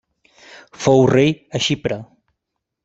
[0.85, 2.01] Fou rei a Xipre.